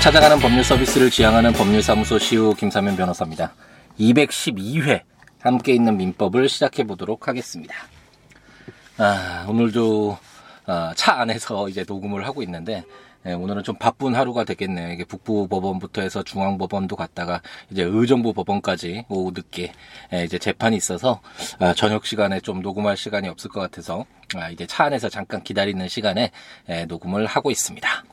찾아가는 0.00 0.38
법률 0.38 0.64
서비스를 0.64 1.10
지향하는 1.10 1.52
법률사무소 1.52 2.18
시우 2.18 2.54
김사면 2.54 2.96
변호사입니다. 2.96 3.52
212회 3.98 5.02
함께 5.40 5.74
있는 5.74 5.98
민법을 5.98 6.48
시작해 6.48 6.84
보도록 6.84 7.28
하겠습니다. 7.28 7.74
아, 8.96 9.44
오늘도 9.46 10.16
아, 10.64 10.94
차 10.96 11.20
안에서 11.20 11.68
이제 11.68 11.84
녹음을 11.86 12.26
하고 12.26 12.42
있는데 12.42 12.82
예, 13.26 13.34
오늘은 13.34 13.62
좀 13.62 13.76
바쁜 13.76 14.14
하루가 14.14 14.44
되겠네요. 14.44 14.90
이게 14.90 15.04
북부 15.04 15.46
법원부터 15.48 16.00
해서 16.00 16.22
중앙 16.22 16.56
법원도 16.56 16.96
갔다가 16.96 17.42
이제 17.70 17.82
의정부 17.82 18.32
법원까지 18.32 19.04
오후 19.10 19.32
늦게 19.34 19.72
예, 20.14 20.24
이제 20.24 20.38
재판이 20.38 20.78
있어서 20.78 21.20
아, 21.58 21.74
저녁 21.74 22.06
시간에 22.06 22.40
좀 22.40 22.62
녹음할 22.62 22.96
시간이 22.96 23.28
없을 23.28 23.50
것 23.50 23.60
같아서 23.60 24.06
아, 24.34 24.48
이제 24.48 24.66
차 24.66 24.84
안에서 24.84 25.10
잠깐 25.10 25.42
기다리는 25.42 25.86
시간에 25.88 26.30
예, 26.70 26.86
녹음을 26.86 27.26
하고 27.26 27.50
있습니다. 27.50 28.04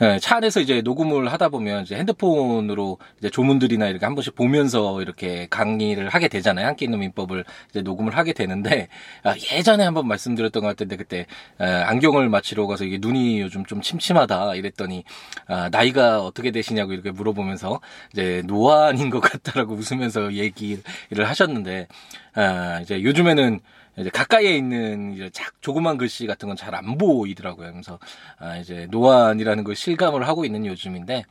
네, 0.00 0.18
차 0.18 0.36
안에서 0.38 0.60
이제 0.60 0.82
녹음을 0.82 1.32
하다 1.32 1.50
보면 1.50 1.84
이제 1.84 1.94
핸드폰으로 1.94 2.98
이제 3.18 3.30
조문들이나 3.30 3.86
이렇게 3.86 4.04
한 4.04 4.16
번씩 4.16 4.34
보면서 4.34 5.00
이렇게 5.00 5.46
강의를 5.48 6.08
하게 6.08 6.26
되잖아요. 6.26 6.66
함께 6.66 6.86
있는 6.86 6.98
민법을 6.98 7.44
이제 7.70 7.80
녹음을 7.80 8.16
하게 8.16 8.32
되는데 8.32 8.88
아, 9.22 9.34
예전에 9.52 9.84
한번 9.84 10.08
말씀드렸던 10.08 10.62
것 10.62 10.68
같은데 10.68 10.96
그때 10.96 11.26
아, 11.58 11.84
안경을 11.86 12.28
맞추러 12.28 12.66
가서 12.66 12.84
이게 12.84 12.98
눈이 13.00 13.40
요즘 13.40 13.64
좀 13.66 13.80
침침하다 13.82 14.56
이랬더니 14.56 15.04
아, 15.46 15.68
나이가 15.70 16.22
어떻게 16.24 16.50
되시냐고 16.50 16.92
이렇게 16.92 17.12
물어보면서 17.12 17.80
이제 18.12 18.42
노안인 18.46 19.10
것 19.10 19.20
같다라고 19.20 19.74
웃으면서 19.78 20.32
얘기를 20.34 20.82
하셨는데 21.28 21.86
아, 22.34 22.80
이제 22.80 23.00
요즘에는 23.00 23.60
이제 23.96 24.10
가까이에 24.10 24.56
있는 24.56 25.12
이제 25.14 25.30
작 25.30 25.60
조그만 25.62 25.96
글씨 25.98 26.26
같은 26.26 26.48
건 26.48 26.56
잘 26.56 26.74
안 26.74 26.98
보이더라고요. 26.98 27.70
그래서 27.72 27.98
아 28.38 28.56
이제 28.56 28.86
노안이라는 28.90 29.64
걸 29.64 29.76
실감을 29.76 30.26
하고 30.26 30.44
있는 30.44 30.66
요즘인데 30.66 31.24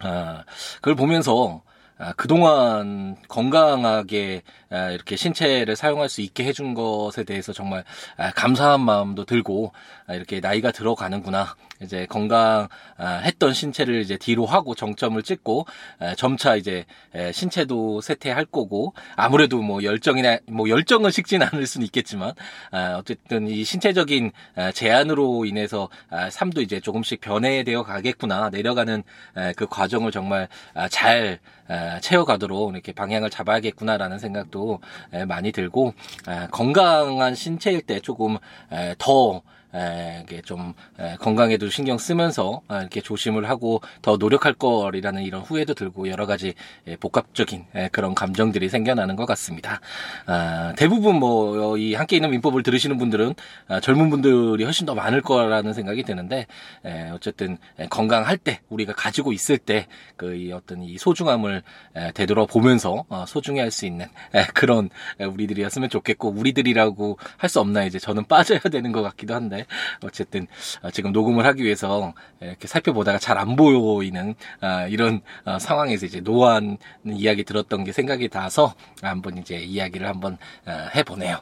아 0.00 0.44
그걸 0.76 0.94
보면서 0.94 1.62
아, 1.98 2.12
그동안 2.12 3.16
건강하게 3.28 4.42
아, 4.68 4.90
이렇게 4.90 5.16
신체를 5.16 5.76
사용할 5.76 6.10
수 6.10 6.20
있게 6.20 6.44
해준 6.44 6.74
것에 6.74 7.24
대해서 7.24 7.54
정말 7.54 7.84
아, 8.18 8.30
감사한 8.32 8.82
마음도 8.82 9.24
들고 9.24 9.72
아, 10.06 10.14
이렇게 10.14 10.40
나이가 10.40 10.72
들어가는구나. 10.72 11.56
이제 11.82 12.06
건강했던 12.06 13.52
신체를 13.52 14.00
이제 14.00 14.16
뒤로 14.16 14.46
하고 14.46 14.74
정점을 14.74 15.22
찍고 15.22 15.66
아, 15.98 16.14
점차 16.14 16.56
이제 16.56 16.86
에, 17.14 17.32
신체도 17.32 18.00
쇠퇴할 18.00 18.46
거고 18.46 18.94
아무래도 19.14 19.60
뭐 19.60 19.82
열정이나 19.82 20.38
뭐 20.46 20.68
열정은 20.68 21.10
식진 21.10 21.42
않을 21.42 21.66
수는 21.66 21.84
있겠지만 21.86 22.32
아, 22.70 22.96
어쨌든 22.98 23.48
이 23.48 23.62
신체적인 23.64 24.32
아, 24.56 24.72
제한으로 24.72 25.44
인해서 25.44 25.90
아, 26.08 26.30
삶도 26.30 26.62
이제 26.62 26.80
조금씩 26.80 27.20
변해되어 27.20 27.82
가겠구나 27.82 28.48
내려가는 28.50 29.02
에, 29.36 29.52
그 29.54 29.66
과정을 29.66 30.12
정말 30.12 30.48
아, 30.72 30.88
잘 30.88 31.40
아, 31.44 31.55
채워가도록 32.00 32.74
이렇게 32.74 32.92
방향을 32.92 33.30
잡아야겠구나라는 33.30 34.18
생각도 34.18 34.80
에, 35.12 35.24
많이 35.24 35.52
들고 35.52 35.94
아, 36.26 36.48
건강한 36.50 37.34
신체일 37.34 37.82
때 37.82 38.00
조금 38.00 38.38
에, 38.72 38.94
더 38.98 39.42
에, 39.74 40.22
이게 40.22 40.40
좀 40.42 40.72
에, 40.98 41.16
건강에도 41.16 41.68
신경 41.68 41.98
쓰면서 41.98 42.62
아, 42.68 42.80
이렇게 42.80 43.00
조심을 43.02 43.48
하고 43.48 43.82
더 44.00 44.16
노력할 44.16 44.54
거리라는 44.54 45.22
이런 45.22 45.42
후회도 45.42 45.74
들고 45.74 46.08
여러 46.08 46.24
가지 46.24 46.54
에, 46.86 46.96
복합적인 46.96 47.66
에, 47.74 47.88
그런 47.88 48.14
감정들이 48.14 48.68
생겨나는 48.70 49.16
것 49.16 49.26
같습니다. 49.26 49.80
아, 50.26 50.72
대부분 50.76 51.16
뭐 51.16 51.76
이 51.76 51.94
함께 51.94 52.16
있는 52.16 52.30
민법을 52.30 52.62
들으시는 52.62 52.96
분들은 52.96 53.34
아, 53.68 53.80
젊은 53.80 54.08
분들이 54.08 54.64
훨씬 54.64 54.86
더 54.86 54.94
많을 54.94 55.20
거라는 55.20 55.74
생각이 55.74 56.04
드는데 56.04 56.46
에, 56.84 57.10
어쨌든 57.10 57.58
에, 57.78 57.86
건강할 57.88 58.38
때 58.38 58.60
우리가 58.70 58.94
가지고 58.94 59.32
있을 59.32 59.58
때그이 59.58 60.52
어떤 60.52 60.82
이 60.82 60.96
소중함을 60.96 61.55
에, 61.94 62.12
되돌아보면서 62.12 63.04
어, 63.08 63.24
소중히 63.26 63.60
할 63.60 63.70
수 63.70 63.86
있는 63.86 64.06
에, 64.34 64.44
그런 64.54 64.90
에, 65.20 65.24
우리들이었으면 65.24 65.88
좋겠고 65.90 66.30
우리들이라고 66.30 67.18
할 67.36 67.48
수 67.48 67.60
없나 67.60 67.84
이제 67.84 67.98
저는 67.98 68.24
빠져야 68.28 68.58
되는 68.60 68.92
것 68.92 69.02
같기도 69.02 69.34
한데 69.34 69.66
어쨌든 70.02 70.46
어, 70.82 70.90
지금 70.90 71.12
녹음을 71.12 71.46
하기 71.46 71.62
위해서 71.62 72.14
이렇게 72.40 72.66
살펴보다가 72.66 73.18
잘 73.18 73.36
안 73.38 73.54
보이는 73.56 74.34
아, 74.60 74.86
이런 74.86 75.20
어, 75.44 75.58
상황에서 75.58 76.06
이제 76.06 76.20
노안 76.20 76.78
이야기 77.04 77.44
들었던 77.44 77.84
게 77.84 77.92
생각이 77.92 78.28
나서 78.28 78.74
한번 79.02 79.36
이제 79.38 79.56
이야기를 79.58 80.08
한번 80.08 80.38
어, 80.66 80.88
해보네요. 80.94 81.40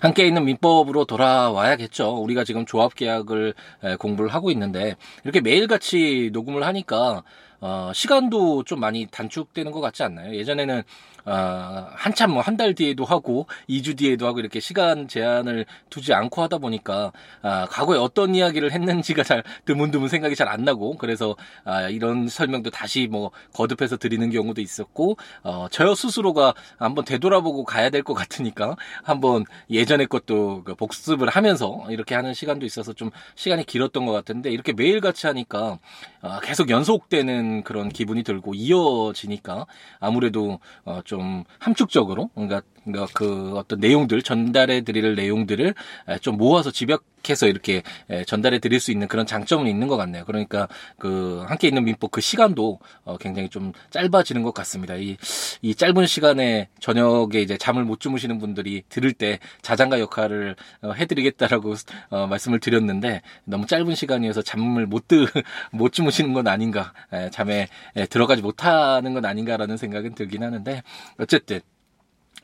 함께 0.00 0.26
있는 0.26 0.44
민법으로 0.46 1.04
돌아와야겠죠. 1.04 2.16
우리가 2.22 2.44
지금 2.44 2.66
조합 2.66 2.94
계약을 2.94 3.54
에, 3.84 3.96
공부를 3.96 4.34
하고 4.34 4.50
있는데 4.50 4.96
이렇게 5.24 5.40
매일같이 5.40 6.30
녹음을 6.32 6.64
하니까 6.64 7.22
어, 7.60 7.90
시간도 7.94 8.64
좀 8.64 8.80
많이 8.80 9.06
단축되는 9.10 9.70
것 9.72 9.80
같지 9.80 10.02
않나요? 10.02 10.34
예전에는 10.34 10.82
어, 11.26 11.86
한참 11.94 12.30
뭐 12.32 12.40
한 12.42 12.56
달 12.56 12.74
뒤에도 12.74 13.04
하고 13.04 13.46
2주 13.68 13.96
뒤에도 13.98 14.26
하고 14.26 14.40
이렇게 14.40 14.58
시간 14.60 15.06
제한을 15.06 15.66
두지 15.90 16.14
않고 16.14 16.40
하다 16.42 16.58
보니까 16.58 17.12
아, 17.42 17.66
과거에 17.70 17.98
어떤 17.98 18.34
이야기를 18.34 18.72
했는지가 18.72 19.22
잘 19.22 19.42
드문드문 19.66 20.08
생각이 20.08 20.34
잘 20.36 20.48
안 20.48 20.64
나고 20.64 20.96
그래서 20.96 21.36
아, 21.64 21.88
이런 21.88 22.26
설명도 22.28 22.70
다시 22.70 23.06
뭐 23.10 23.30
거듭해서 23.54 23.98
드리는 23.98 24.30
경우도 24.30 24.60
있었고 24.62 25.16
어, 25.44 25.66
저 25.70 25.94
스스로가 25.94 26.54
한번 26.78 27.04
되돌아보고 27.04 27.64
가야 27.64 27.90
될 27.90 28.02
것 28.02 28.14
같으니까 28.14 28.76
한번 29.04 29.44
예전의 29.70 30.06
것도 30.06 30.64
그 30.64 30.74
복습을 30.74 31.28
하면서 31.28 31.84
이렇게 31.90 32.14
하는 32.14 32.32
시간도 32.34 32.64
있어서 32.66 32.94
좀 32.94 33.10
시간이 33.36 33.66
길었던 33.66 34.06
것 34.06 34.12
같은데 34.12 34.50
이렇게 34.50 34.72
매일 34.72 35.00
같이 35.02 35.26
하니까 35.26 35.78
어, 36.22 36.40
계속 36.42 36.70
연속되는 36.70 37.49
그런 37.64 37.88
기분이 37.88 38.22
들고 38.22 38.54
이어지니까 38.54 39.66
아무래도 39.98 40.60
어, 40.84 41.00
좀 41.04 41.44
함축적으로 41.58 42.30
그러니까, 42.34 42.62
그러니까 42.84 43.06
그 43.14 43.52
어떤 43.56 43.80
내용들 43.80 44.22
전달해 44.22 44.82
드릴 44.82 45.14
내용들을 45.14 45.74
좀 46.20 46.36
모아서 46.36 46.70
집약 46.70 47.02
해서 47.28 47.46
이렇게 47.46 47.82
전달해 48.26 48.58
드릴 48.58 48.80
수 48.80 48.90
있는 48.90 49.08
그런 49.08 49.26
장점은 49.26 49.66
있는 49.66 49.88
것 49.88 49.96
같네요. 49.96 50.24
그러니까 50.24 50.68
그 50.98 51.44
함께 51.46 51.68
있는 51.68 51.84
민법 51.84 52.10
그 52.10 52.20
시간도 52.20 52.78
어, 53.04 53.16
굉장히 53.18 53.48
좀 53.48 53.72
짧아지는 53.90 54.42
것 54.42 54.54
같습니다. 54.54 54.94
이, 54.96 55.16
이 55.62 55.74
짧은 55.74 56.06
시간에 56.06 56.68
저녁에 56.80 57.40
이제 57.40 57.56
잠을 57.56 57.84
못 57.84 58.00
주무시는 58.00 58.38
분들이 58.38 58.82
들을 58.88 59.12
때 59.12 59.38
자장가 59.62 60.00
역할을 60.00 60.56
어, 60.82 60.92
해드리겠다라고 60.92 61.74
어, 62.10 62.26
말씀을 62.26 62.60
드렸는데 62.60 63.22
너무 63.44 63.66
짧은 63.66 63.94
시간이어서 63.94 64.42
잠을 64.42 64.86
못, 64.86 65.08
드, 65.08 65.26
못 65.72 65.92
주무시는 65.92 66.32
건 66.32 66.46
아닌가, 66.46 66.92
잠에 67.32 67.68
들어가지 68.08 68.42
못하는 68.42 69.14
건 69.14 69.24
아닌가라는 69.24 69.76
생각은 69.76 70.14
들긴 70.14 70.42
하는데 70.42 70.82
어쨌든 71.18 71.60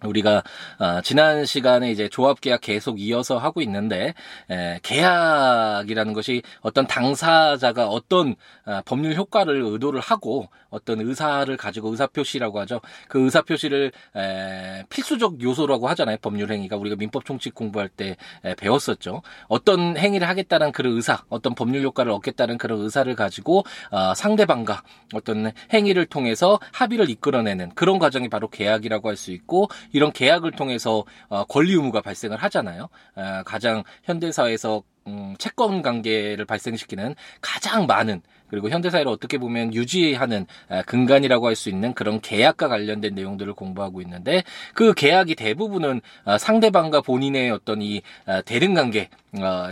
우리가 0.04 0.42
어, 0.78 1.00
지난 1.02 1.44
시간에 1.44 1.90
이제 1.90 2.08
조합 2.08 2.40
계약 2.40 2.60
계속 2.60 3.00
이어서 3.00 3.38
하고 3.38 3.60
있는데 3.62 4.14
에, 4.50 4.78
계약이라는 4.82 6.12
것이 6.12 6.42
어떤 6.60 6.86
당사자가 6.86 7.88
어떤 7.88 8.36
어, 8.64 8.80
법률 8.84 9.14
효과를 9.14 9.62
의도를 9.62 10.00
하고 10.00 10.48
어떤 10.70 11.00
의사를 11.00 11.54
가지고 11.56 11.90
의사 11.90 12.06
표시라고 12.06 12.60
하죠. 12.60 12.80
그 13.08 13.24
의사 13.24 13.42
표시를 13.42 13.92
에, 14.16 14.84
필수적 14.88 15.42
요소라고 15.42 15.88
하잖아요. 15.88 16.18
법률 16.20 16.52
행위가 16.52 16.76
우리가 16.76 16.96
민법 16.96 17.24
총칙 17.24 17.54
공부할 17.54 17.88
때 17.88 18.16
에, 18.44 18.54
배웠었죠. 18.54 19.22
어떤 19.48 19.96
행위를 19.96 20.28
하겠다는 20.28 20.72
그런 20.72 20.94
의사, 20.94 21.24
어떤 21.28 21.54
법률 21.54 21.82
효과를 21.82 22.12
얻겠다는 22.12 22.58
그런 22.58 22.80
의사를 22.80 23.12
가지고 23.14 23.64
어, 23.90 24.14
상대방과 24.14 24.82
어떤 25.14 25.52
행위를 25.72 26.06
통해서 26.06 26.58
합의를 26.72 27.10
이끌어내는 27.10 27.70
그런 27.74 27.98
과정이 27.98 28.28
바로 28.28 28.48
계약이라고 28.48 29.08
할 29.08 29.16
수 29.16 29.32
있고 29.32 29.68
이런 29.92 30.12
계약을 30.12 30.52
통해서 30.52 31.04
어, 31.28 31.44
권리 31.44 31.72
의무가 31.72 32.00
발생을 32.00 32.36
하잖아요. 32.36 32.88
어, 33.14 33.42
가장 33.44 33.82
현대사에서 34.04 34.82
음, 35.06 35.34
채권 35.38 35.82
관계를 35.82 36.44
발생시키는 36.44 37.14
가장 37.40 37.86
많은 37.86 38.22
그리고 38.48 38.70
현대사회를 38.70 39.10
어떻게 39.10 39.38
보면 39.38 39.74
유지하는 39.74 40.46
아, 40.68 40.82
근간이라고 40.82 41.46
할 41.48 41.56
수 41.56 41.70
있는 41.70 41.94
그런 41.94 42.20
계약과 42.20 42.68
관련된 42.68 43.14
내용들을 43.14 43.54
공부하고 43.54 44.02
있는데 44.02 44.44
그 44.74 44.92
계약이 44.92 45.34
대부분은 45.36 46.02
아, 46.24 46.36
상대방과 46.36 47.00
본인의 47.00 47.50
어떤 47.50 47.80
이 47.80 48.02
아, 48.26 48.42
대등 48.42 48.74
관계 48.74 49.08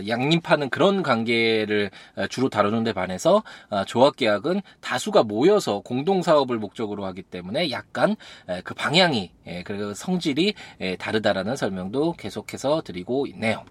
양립하는 0.07 0.69
그런 0.69 1.01
관계를 1.01 1.89
주로 2.29 2.49
다루는 2.49 2.83
데 2.83 2.93
반해서 2.93 3.41
조합 3.87 4.15
계약은 4.15 4.61
다수가 4.79 5.23
모여서 5.23 5.79
공동 5.79 6.21
사업을 6.21 6.59
목적으로 6.59 7.05
하기 7.05 7.23
때문에 7.23 7.71
약간 7.71 8.15
그 8.63 8.75
방향이 8.75 9.31
예, 9.47 9.63
그리고 9.63 9.93
성질이 9.93 10.53
예, 10.81 10.95
다르다라는 10.97 11.55
설명도 11.55 12.13
계속해서 12.13 12.81
드리고 12.83 13.25
있네요. 13.27 13.63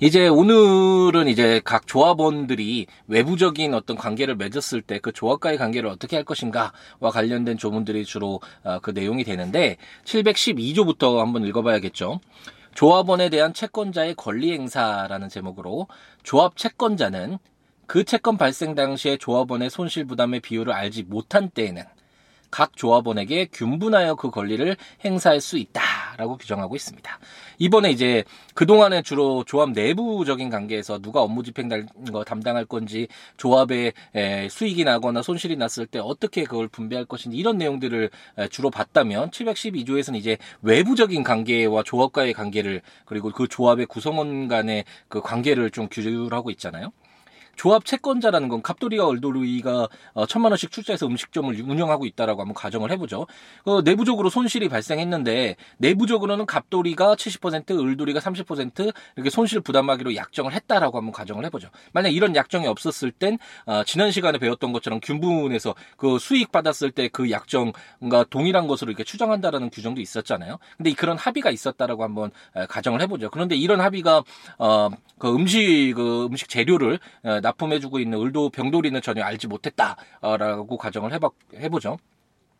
이제 0.00 0.26
오늘은 0.26 1.28
이제 1.28 1.60
각 1.64 1.86
조합원들이 1.86 2.86
외부적인 3.06 3.74
어떤 3.74 3.96
관계를 3.96 4.34
맺었을 4.34 4.82
때 4.82 5.04
그 5.04 5.12
조합과의 5.12 5.58
관계를 5.58 5.90
어떻게 5.90 6.16
할 6.16 6.24
것인가와 6.24 6.72
관련된 7.12 7.58
조문들이 7.58 8.06
주로 8.06 8.40
어, 8.62 8.78
그 8.80 8.90
내용이 8.90 9.22
되는데 9.22 9.76
712조부터 10.04 11.18
한번 11.18 11.44
읽어봐야겠죠. 11.44 12.20
조합원에 12.74 13.28
대한 13.28 13.52
채권자의 13.52 14.14
권리 14.14 14.52
행사라는 14.52 15.28
제목으로 15.28 15.88
조합 16.22 16.56
채권자는 16.56 17.38
그 17.86 18.04
채권 18.04 18.38
발생 18.38 18.74
당시에 18.74 19.18
조합원의 19.18 19.68
손실 19.68 20.06
부담의 20.06 20.40
비율을 20.40 20.72
알지 20.72 21.02
못한 21.02 21.50
때에는 21.50 21.82
각 22.54 22.76
조합원에게 22.76 23.48
균분하여 23.52 24.14
그 24.14 24.30
권리를 24.30 24.76
행사할 25.04 25.40
수 25.40 25.58
있다라고 25.58 26.36
규정하고 26.36 26.76
있습니다. 26.76 27.18
이번에 27.58 27.90
이제 27.90 28.22
그동안에 28.54 29.02
주로 29.02 29.42
조합 29.42 29.70
내부적인 29.70 30.50
관계에서 30.50 31.00
누가 31.00 31.20
업무 31.20 31.42
집행 31.42 31.68
담당할 32.24 32.64
건지 32.64 33.08
조합에 33.38 33.92
수익이 34.48 34.84
나거나 34.84 35.22
손실이 35.22 35.56
났을 35.56 35.84
때 35.86 35.98
어떻게 35.98 36.44
그걸 36.44 36.68
분배할 36.68 37.06
것인지 37.06 37.36
이런 37.36 37.58
내용들을 37.58 38.10
주로 38.50 38.70
봤다면 38.70 39.30
712조에서는 39.30 40.14
이제 40.14 40.38
외부적인 40.62 41.24
관계와 41.24 41.82
조합과의 41.82 42.34
관계를 42.34 42.82
그리고 43.04 43.30
그 43.30 43.48
조합의 43.48 43.86
구성원 43.86 44.46
간의 44.46 44.84
그 45.08 45.20
관계를 45.20 45.72
좀 45.72 45.88
규율하고 45.90 46.50
있잖아요. 46.52 46.92
조합 47.56 47.84
채권자라는 47.84 48.48
건 48.48 48.62
갑돌이와 48.62 49.06
얼돌이가 49.06 49.88
어, 50.12 50.26
천만 50.26 50.52
원씩 50.52 50.70
출자해서 50.70 51.06
음식점을 51.06 51.58
운영하고 51.60 52.04
있다라고 52.06 52.42
한번 52.42 52.54
가정을 52.54 52.90
해보죠. 52.92 53.26
어, 53.64 53.80
내부적으로 53.82 54.28
손실이 54.28 54.68
발생했는데 54.68 55.56
내부적으로는 55.78 56.46
갑돌이가 56.46 57.14
70%, 57.14 57.78
을돌이가 57.78 58.20
30% 58.20 58.92
이렇게 59.16 59.30
손실 59.30 59.60
부담하기로 59.60 60.14
약정을 60.14 60.52
했다라고 60.52 60.98
한번 60.98 61.12
가정을 61.12 61.44
해보죠. 61.46 61.68
만약 61.92 62.10
이런 62.10 62.36
약정이 62.36 62.66
없었을 62.66 63.10
땐 63.12 63.38
어, 63.66 63.82
지난 63.84 64.10
시간에 64.10 64.38
배웠던 64.38 64.72
것처럼 64.72 65.00
균분에서 65.00 65.74
그 65.96 66.18
수익 66.18 66.52
받았을 66.52 66.90
때 66.90 67.08
그 67.14 67.30
약정과 67.30 68.24
동일한 68.28 68.66
것으로 68.66 68.90
이렇게 68.90 69.04
추정한다라는 69.04 69.70
규정도 69.70 70.00
있었잖아요. 70.00 70.58
근데 70.76 70.92
그런 70.94 71.16
합의가 71.16 71.50
있었다라고 71.50 72.02
한번 72.02 72.30
가정을 72.68 73.00
해보죠. 73.02 73.30
그런데 73.30 73.54
이런 73.54 73.80
합의가 73.80 74.24
어, 74.58 74.90
그 75.18 75.32
음식 75.32 75.92
그 75.94 76.24
음식 76.26 76.48
재료를 76.48 76.98
납품해주고 77.44 77.98
있는 77.98 78.20
을도 78.20 78.50
병돌이는 78.50 79.02
전혀 79.02 79.22
알지 79.22 79.46
못했다라고 79.46 80.76
가정을 80.76 81.12
해봐, 81.12 81.30
해보죠. 81.56 81.98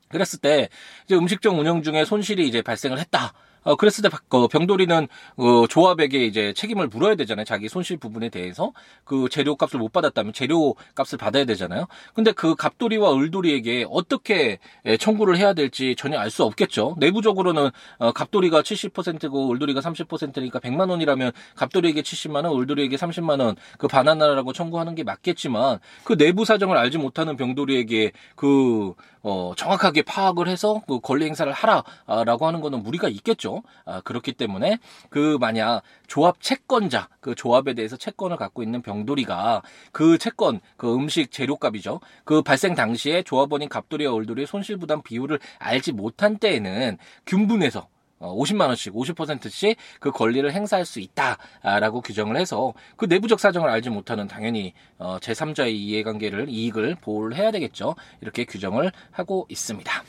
그랬을 0.08 0.38
때 0.38 0.68
이제 1.06 1.16
음식점 1.16 1.58
운영 1.58 1.82
중에 1.82 2.04
손실이 2.04 2.46
이제 2.46 2.62
발생을 2.62 2.98
했다. 2.98 3.32
어, 3.64 3.76
그랬을 3.76 4.02
때그 4.02 4.48
병돌이는 4.48 5.08
어, 5.36 5.66
조합에게 5.68 6.24
이제 6.26 6.52
책임을 6.52 6.88
물어야 6.88 7.14
되잖아요. 7.16 7.44
자기 7.44 7.68
손실 7.68 7.96
부분에 7.96 8.28
대해서 8.28 8.72
그 9.04 9.28
재료 9.30 9.56
값을 9.56 9.78
못 9.78 9.92
받았다면 9.92 10.32
재료 10.34 10.74
값을 10.94 11.18
받아야 11.18 11.44
되잖아요. 11.44 11.86
근데 12.14 12.32
그 12.32 12.54
갑돌이와 12.54 13.14
을돌이에게 13.16 13.86
어떻게 13.90 14.58
예, 14.84 14.96
청구를 14.96 15.36
해야 15.36 15.54
될지 15.54 15.94
전혀 15.96 16.18
알 16.18 16.34
수 16.34 16.42
없겠죠. 16.42 16.96
내부적으로는 16.98 17.70
어, 17.98 18.10
갑돌이가 18.12 18.62
70%고 18.62 19.52
을돌이가 19.52 19.80
30%니까 19.80 20.58
100만 20.58 20.90
원이라면 20.90 21.30
갑돌이에게 21.54 22.02
70만 22.02 22.44
원, 22.44 22.60
을돌이에게 22.60 22.96
30만 22.96 23.40
원그 23.40 23.86
반환하라고 23.88 24.52
청구하는 24.52 24.96
게 24.96 25.04
맞겠지만 25.04 25.78
그 26.02 26.16
내부 26.16 26.44
사정을 26.44 26.76
알지 26.76 26.98
못하는 26.98 27.36
병돌이에게 27.36 28.10
그 28.34 28.94
어, 29.22 29.52
정확하게 29.56 30.02
파악을 30.02 30.48
해서 30.48 30.82
그 30.86 31.00
권리 31.00 31.24
행사를 31.24 31.50
하라라고 31.50 32.46
하는 32.46 32.60
거는 32.60 32.82
무리가 32.82 33.08
있겠죠. 33.08 33.53
아, 33.84 34.00
그렇기 34.00 34.32
때문에 34.32 34.78
그 35.10 35.36
만약 35.40 35.82
조합 36.06 36.40
채권자 36.40 37.08
그 37.20 37.34
조합에 37.34 37.74
대해서 37.74 37.96
채권을 37.96 38.36
갖고 38.36 38.62
있는 38.62 38.82
병돌이가 38.82 39.62
그 39.92 40.18
채권 40.18 40.60
그 40.76 40.94
음식 40.94 41.30
재료값이죠. 41.30 42.00
그 42.24 42.42
발생 42.42 42.74
당시에 42.74 43.22
조합원인 43.22 43.68
갑돌이와 43.68 44.12
얼돌이의 44.12 44.46
손실 44.46 44.76
부담 44.76 45.02
비율을 45.02 45.38
알지 45.58 45.92
못한 45.92 46.38
때에는 46.38 46.98
균분해서 47.26 47.88
50만 48.20 48.62
어, 48.62 48.66
원씩, 48.68 48.92
50%씩 48.94 49.76
그 50.00 50.10
권리를 50.10 50.50
행사할 50.50 50.84
수 50.84 51.00
있다라고 51.00 52.00
규정을 52.00 52.36
해서 52.36 52.72
그 52.96 53.06
내부적 53.06 53.40
사정을 53.40 53.68
알지 53.68 53.90
못하는 53.90 54.26
당연히 54.26 54.72
어, 54.98 55.18
제3자의 55.18 55.72
이해관계를 55.72 56.48
이익을 56.48 56.96
보호를 57.00 57.36
해야 57.36 57.50
되겠죠. 57.50 57.94
이렇게 58.20 58.44
규정을 58.44 58.92
하고 59.10 59.46
있습니다. 59.48 60.04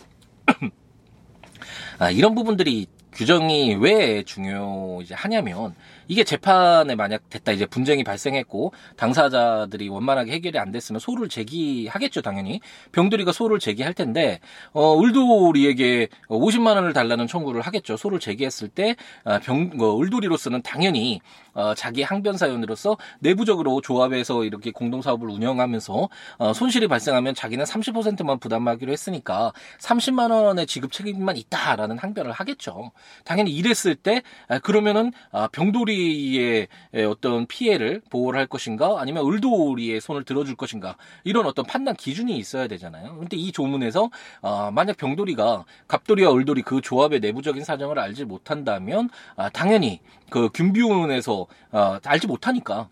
아, 2.00 2.12
이런 2.12 2.36
부분들이 2.36 2.88
규정이 3.16 3.76
왜 3.76 4.24
중요하냐면 4.24 5.74
이게 6.08 6.24
재판에 6.24 6.96
만약 6.96 7.30
됐다 7.30 7.54
이제 7.54 7.66
분쟁이 7.66 8.04
발생했고 8.04 8.74
당사자들이 8.98 9.88
원만하게 9.90 10.34
해결이 10.34 10.60
안 10.60 10.72
됐으면 10.72 11.00
소를 11.00 11.30
제기하겠죠 11.30 12.22
당연히 12.22 12.60
병돌이가 12.92 13.32
소를 13.32 13.60
제기할 13.60 13.94
텐데 13.94 14.40
어 14.74 15.02
을돌이에게 15.02 16.10
50만 16.28 16.76
원을 16.76 16.94
달라는 16.94 17.28
청구를 17.28 17.62
하겠죠 17.62 17.98
소를 17.98 18.20
제기했을 18.20 18.68
때병 18.68 19.72
어, 19.80 20.02
을돌이로서는 20.02 20.62
당연히 20.62 21.22
어, 21.56 21.74
자기 21.74 22.04
항변 22.04 22.38
사연으로서 22.38 22.98
내부적으로 23.20 23.82
조합에서 23.82 24.44
이렇게 24.44 24.72
공동 24.72 25.02
사업을 25.02 25.30
운영하면서 25.30 26.10
어, 26.38 26.54
손실이 26.54 26.88
발생하면 26.88 27.34
자기는 27.34 27.64
30%만 27.64 28.40
부담하기로 28.40 28.92
했으니까 28.92 29.54
30만 29.80 30.32
원의 30.32 30.68
지급 30.68 30.92
책임만 30.92 31.38
있다라는 31.38 31.98
항변을 31.98 32.34
하겠죠. 32.34 32.92
당연히 33.24 33.52
이랬을 33.52 33.96
때 33.96 34.22
아, 34.48 34.60
그러면은 34.60 35.12
아, 35.32 35.48
병돌이의 35.48 36.68
어떤 37.10 37.46
피해를 37.48 38.02
보호를 38.10 38.40
할 38.40 38.48
것인가 38.48 39.00
아니면 39.00 39.26
을돌이의 39.26 40.02
손을 40.02 40.24
들어줄 40.24 40.56
것인가 40.56 40.98
이런 41.24 41.46
어떤 41.46 41.66
판단 41.66 41.96
기준이 41.96 42.38
있어야 42.38 42.68
되잖아요. 42.68 43.18
근데 43.18 43.38
이 43.38 43.52
조문에서 43.52 44.10
어, 44.42 44.72
만약 44.72 44.98
병돌이가 44.98 45.66
갑돌이와 45.88 46.34
을돌이 46.34 46.62
그 46.62 46.82
조합의 46.82 47.20
내부적인 47.20 47.64
사정을 47.64 48.00
알지 48.00 48.26
못한다면 48.26 49.10
아, 49.36 49.50
당연히 49.50 50.02
그 50.30 50.50
균비운에서 50.54 51.48
어, 51.72 51.98
알지 52.04 52.28
못하니까 52.28 52.90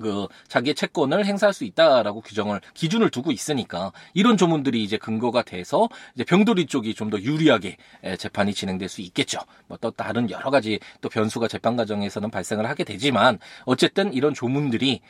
그 0.00 0.26
자기의 0.48 0.74
채권을 0.74 1.24
행사할 1.24 1.52
수 1.54 1.64
있다라고 1.64 2.20
규정을 2.20 2.60
기준을 2.74 3.10
두고 3.10 3.32
있으니까 3.32 3.92
이런 4.14 4.36
조문들이 4.36 4.82
이제 4.82 4.96
근거가 4.98 5.42
돼서 5.42 5.88
이제 6.14 6.24
병돌이 6.24 6.66
쪽이 6.66 6.94
좀 6.94 7.06
더 7.06 7.20
유리하게 7.20 7.76
재판이 8.18 8.52
진행될 8.52 8.88
수 8.88 9.00
있겠죠. 9.00 9.38
뭐 9.68 9.78
또 9.80 9.90
다른 9.92 10.28
여러 10.30 10.50
가지 10.50 10.80
또 11.00 11.08
변수가 11.08 11.46
재판 11.48 11.76
과정에서는 11.76 12.30
발생을 12.30 12.68
하게 12.68 12.82
되지만 12.84 13.38
어쨌든 13.64 14.12
이런 14.12 14.34
조문들이 14.34 15.00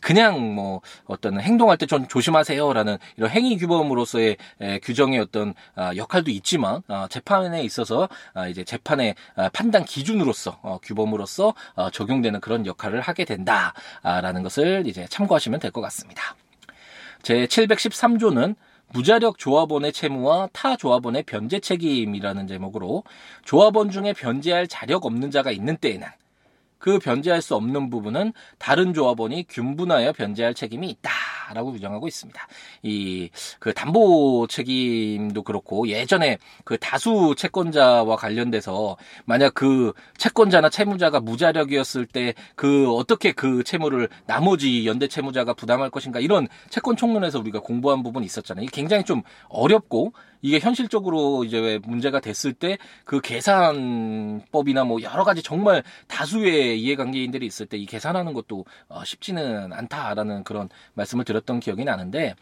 그냥 0.00 0.54
뭐 0.54 0.80
어떤 1.06 1.40
행동할 1.40 1.76
때 1.78 1.86
좀 1.86 2.08
조심하세요라는 2.08 2.98
이런 3.16 3.30
행위 3.30 3.56
규범으로서의 3.58 4.36
규정의 4.82 5.20
어떤 5.20 5.54
아, 5.76 5.94
역할도 5.94 6.30
있지만 6.32 6.82
아, 6.88 7.06
재판에 7.08 7.62
있어서 7.62 8.08
아, 8.34 8.48
이제 8.48 8.64
재판의 8.64 9.14
판단 9.52 9.84
기준으로서 9.84 10.58
어, 10.62 10.78
규범으로서 10.82 11.54
어, 11.76 11.90
적용되는 11.90 12.40
그런 12.40 12.66
역할을 12.66 13.00
하게 13.00 13.24
된다. 13.24 13.72
라는 14.26 14.42
것을 14.42 14.84
이제 14.86 15.06
참고하시면 15.08 15.60
될 15.60 15.70
것 15.70 15.80
같습니다. 15.82 16.34
제 17.22 17.46
713조는 17.46 18.56
무자력 18.92 19.38
조합원의 19.38 19.92
채무와 19.92 20.48
타 20.52 20.76
조합원의 20.76 21.24
변제 21.24 21.60
책임이라는 21.60 22.46
제목으로 22.46 23.04
조합원 23.44 23.90
중에 23.90 24.12
변제할 24.12 24.66
자력 24.68 25.06
없는 25.06 25.30
자가 25.30 25.50
있는 25.50 25.76
때에는 25.76 26.06
그 26.78 26.98
변제할 26.98 27.42
수 27.42 27.54
없는 27.54 27.90
부분은 27.90 28.32
다른 28.58 28.94
조합원이 28.94 29.46
균분하여 29.48 30.12
변제할 30.12 30.54
책임이 30.54 30.88
있다라고 30.90 31.72
규정하고 31.72 32.06
있습니다. 32.08 32.46
이 32.82 33.30
그 33.58 33.72
담보 33.74 34.46
책임도 34.48 35.42
그렇고 35.42 35.88
예전에 35.88 36.38
그 36.64 36.78
다수 36.78 37.34
채권자와 37.36 38.16
관련돼서 38.16 38.96
만약 39.24 39.54
그 39.54 39.92
채권자나 40.18 40.68
채무자가 40.70 41.20
무자력이었을 41.20 42.06
때 42.06 42.34
그 42.54 42.90
어떻게 42.94 43.32
그 43.32 43.62
채무를 43.64 44.08
나머지 44.26 44.86
연대 44.86 45.08
채무자가 45.08 45.54
부담할 45.54 45.90
것인가 45.90 46.20
이런 46.20 46.48
채권 46.70 46.96
총론에서 46.96 47.38
우리가 47.40 47.60
공부한 47.60 48.02
부분이 48.02 48.24
있었잖아요. 48.26 48.64
이게 48.64 48.70
굉장히 48.72 49.04
좀 49.04 49.22
어렵고 49.48 50.12
이게 50.42 50.58
현실적으로 50.60 51.44
이제 51.44 51.58
왜 51.58 51.78
문제가 51.78 52.20
됐을 52.20 52.52
때 52.52 52.78
그 53.04 53.20
계산법이나 53.20 54.84
뭐 54.84 55.00
여러 55.02 55.24
가지 55.24 55.42
정말 55.42 55.82
다수의 56.08 56.75
이해관계인들이 56.76 57.46
있을 57.46 57.66
때 57.66 57.76
이 57.76 57.84
계산하는 57.86 58.32
것도 58.32 58.64
어, 58.88 59.04
쉽지는 59.04 59.72
않다라는 59.72 60.44
그런 60.44 60.68
말씀을 60.94 61.24
드렸던 61.24 61.60
기억이 61.60 61.84
나는데 61.84 62.34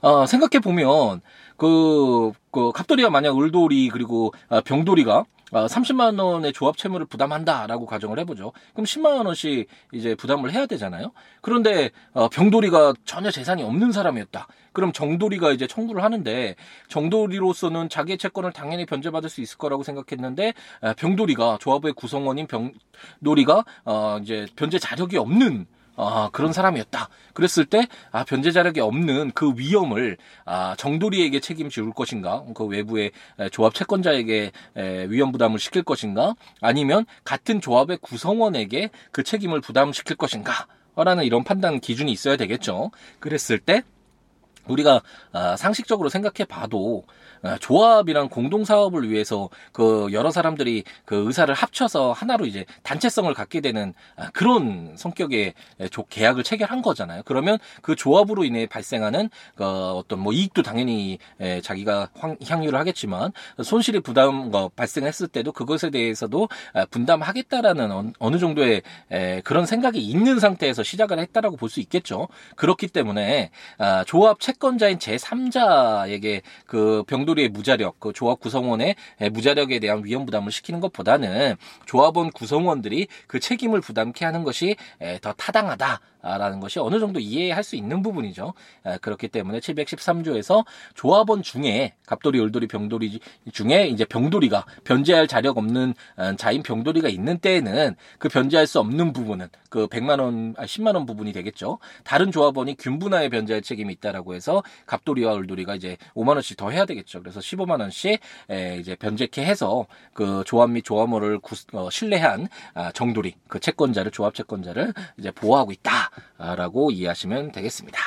어, 0.00 0.26
생각해 0.26 0.60
보면 0.62 1.20
그, 1.56 2.32
그 2.50 2.72
갑돌이가 2.72 3.10
만약 3.10 3.36
을돌이 3.38 3.90
그리고 3.90 4.32
어, 4.48 4.60
병돌이가 4.62 5.24
어, 5.52 5.66
30만 5.66 6.20
원의 6.20 6.52
조합 6.52 6.76
채무를 6.76 7.06
부담한다라고 7.06 7.86
가정을 7.86 8.18
해보죠. 8.20 8.52
그럼 8.72 8.84
10만 8.84 9.26
원씩 9.26 9.68
이제 9.92 10.14
부담을 10.14 10.52
해야 10.52 10.66
되잖아요. 10.66 11.12
그런데 11.40 11.90
어, 12.12 12.28
병돌이가 12.28 12.94
전혀 13.04 13.30
재산이 13.30 13.62
없는 13.62 13.92
사람이었다. 13.92 14.46
그럼 14.72 14.92
정돌이가 14.92 15.52
이제 15.52 15.66
청구를 15.66 16.04
하는데 16.04 16.54
정돌이로서는 16.88 17.88
자기의 17.88 18.18
채권을 18.18 18.52
당연히 18.52 18.86
변제받을 18.86 19.28
수 19.28 19.40
있을 19.40 19.58
거라고 19.58 19.82
생각했는데 19.82 20.54
어, 20.82 20.92
병돌이가 20.96 21.58
조합의 21.60 21.94
구성원인 21.94 22.46
병돌이가 22.46 23.64
어, 23.84 24.18
이제 24.22 24.46
변제 24.56 24.78
자력이 24.78 25.16
없는 25.16 25.66
아, 26.00 26.30
그런 26.32 26.52
사람이었다. 26.52 27.08
그랬을 27.34 27.66
때, 27.66 27.88
아, 28.12 28.24
변제 28.24 28.52
자력이 28.52 28.80
없는 28.80 29.32
그 29.32 29.52
위험을, 29.56 30.16
아, 30.44 30.76
정돌이에게 30.78 31.40
책임지울 31.40 31.92
것인가, 31.92 32.44
그 32.54 32.64
외부의 32.64 33.10
조합 33.50 33.74
채권자에게 33.74 34.52
에, 34.76 35.06
위험 35.08 35.32
부담을 35.32 35.58
시킬 35.58 35.82
것인가, 35.82 36.34
아니면 36.60 37.04
같은 37.24 37.60
조합의 37.60 37.98
구성원에게 38.00 38.90
그 39.10 39.24
책임을 39.24 39.60
부담시킬 39.60 40.16
것인가, 40.16 40.66
라는 40.94 41.24
이런 41.24 41.44
판단 41.44 41.78
기준이 41.80 42.10
있어야 42.10 42.36
되겠죠. 42.36 42.90
그랬을 43.20 43.58
때 43.58 43.82
우리가 44.68 45.02
아, 45.32 45.56
상식적으로 45.56 46.08
생각해 46.08 46.44
봐도 46.48 47.04
아, 47.42 47.56
조합이랑 47.58 48.28
공동 48.28 48.64
사업을 48.64 49.08
위해서 49.08 49.48
그 49.72 50.08
여러 50.12 50.30
사람들이 50.30 50.84
그 51.04 51.24
의사를 51.26 51.52
합쳐서 51.54 52.12
하나로 52.12 52.46
이제 52.46 52.64
단체성을 52.82 53.32
갖게 53.34 53.60
되는 53.60 53.94
아, 54.16 54.30
그런 54.32 54.94
성격의 54.96 55.54
계약을 56.10 56.42
체결한 56.42 56.82
거잖아요. 56.82 57.22
그러면 57.24 57.58
그 57.82 57.94
조합으로 57.94 58.44
인해 58.44 58.66
발생하는 58.66 59.30
그 59.54 59.64
어떤 59.64 60.18
뭐 60.18 60.32
이익도 60.32 60.62
당연히 60.62 61.18
자기가 61.62 62.08
향유를 62.44 62.78
하겠지만 62.78 63.32
손실이 63.62 64.00
부담 64.00 64.50
거 64.50 64.70
발생했을 64.74 65.28
때도 65.28 65.52
그것에 65.52 65.90
대해서도 65.90 66.48
분담하겠다라는 66.90 68.12
어느 68.18 68.38
정도의 68.38 68.82
그런 69.44 69.66
생각이 69.66 70.00
있는 70.00 70.38
상태에서 70.40 70.82
시작을 70.82 71.18
했다라고 71.18 71.56
볼 71.56 71.68
수 71.68 71.80
있겠죠. 71.80 72.28
그렇기 72.56 72.88
때문에 72.88 73.50
조합 74.06 74.40
책 74.40 74.57
채권자인 74.58 74.98
제3자에게 74.98 76.42
그 76.66 77.02
병돌이의 77.06 77.48
무자력, 77.48 77.98
그 78.00 78.12
조합 78.12 78.40
구성원의 78.40 78.96
무자력에 79.32 79.78
대한 79.78 80.04
위험 80.04 80.26
부담을 80.26 80.52
시키는 80.52 80.80
것보다는 80.80 81.56
조합원 81.86 82.30
구성원들이 82.30 83.08
그 83.26 83.40
책임을 83.40 83.80
부담케 83.80 84.24
하는 84.24 84.42
것이 84.42 84.76
더 85.22 85.32
타당하다. 85.32 86.00
라는 86.36 86.60
것이 86.60 86.78
어느 86.78 86.98
정도 87.00 87.20
이해할 87.20 87.64
수 87.64 87.76
있는 87.76 88.02
부분이죠. 88.02 88.52
그렇기 89.00 89.28
때문에 89.28 89.60
713조에서 89.60 90.64
조합원 90.94 91.42
중에 91.42 91.94
갑돌이, 92.06 92.40
을돌이, 92.40 92.66
병돌이 92.66 93.20
중에 93.52 93.86
이제 93.86 94.04
병돌이가 94.04 94.64
변제할 94.84 95.26
자력 95.26 95.58
없는 95.58 95.94
어, 96.16 96.36
자인 96.36 96.62
병돌이가 96.62 97.08
있는 97.08 97.38
때에는 97.38 97.94
그 98.18 98.28
변제할 98.28 98.66
수 98.66 98.80
없는 98.80 99.12
부분은 99.12 99.48
그 99.70 99.86
100만 99.86 100.20
원, 100.20 100.54
아 100.56 100.64
10만 100.64 100.94
원 100.94 101.06
부분이 101.06 101.32
되겠죠. 101.32 101.78
다른 102.04 102.32
조합원이 102.32 102.76
균분하에 102.76 103.28
변제할 103.28 103.62
책임이 103.62 103.92
있다라고 103.94 104.34
해서 104.34 104.62
갑돌이와 104.86 105.36
을돌이가 105.36 105.74
이제 105.74 105.96
5만 106.14 106.34
원씩 106.34 106.56
더 106.56 106.70
해야 106.70 106.84
되겠죠. 106.84 107.20
그래서 107.20 107.40
15만 107.40 107.80
원씩 107.80 108.20
이제 108.80 108.94
변제케 108.96 109.44
해서 109.44 109.86
그 110.12 110.42
조합 110.46 110.70
및 110.70 110.84
조합원을 110.84 111.38
구, 111.40 111.54
어, 111.72 111.90
신뢰한 111.90 112.48
아, 112.74 112.92
정돌이 112.92 113.34
그 113.48 113.60
채권자를 113.60 114.10
조합 114.10 114.34
채권자를 114.34 114.94
이제 115.18 115.30
보호하고 115.30 115.72
있다. 115.72 116.10
라고 116.38 116.90
이해하시면 116.90 117.52
되겠습니다. 117.52 117.98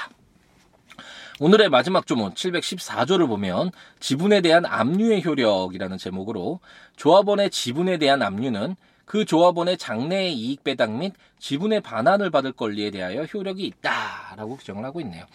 오늘의 1.39 1.69
마지막 1.69 2.05
조문 2.05 2.33
714조를 2.33 3.27
보면 3.27 3.71
지분에 3.99 4.41
대한 4.41 4.63
압류의 4.65 5.25
효력이라는 5.25 5.97
제목으로 5.97 6.59
조합원의 6.97 7.49
지분에 7.49 7.97
대한 7.97 8.21
압류는 8.21 8.75
그 9.05 9.25
조합원의 9.25 9.77
장래의 9.77 10.33
이익 10.33 10.63
배당 10.63 10.99
및 10.99 11.13
지분의 11.39 11.81
반환을 11.81 12.29
받을 12.29 12.51
권리에 12.51 12.91
대하여 12.91 13.23
효력이 13.23 13.65
있다라고 13.65 14.55
규정을 14.57 14.85
하고 14.85 15.01
있네요. 15.01 15.25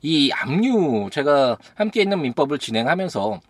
이 0.00 0.30
압류 0.32 1.10
제가 1.10 1.58
함께 1.74 2.02
있는 2.02 2.22
민법을 2.22 2.58
진행하면서 2.58 3.40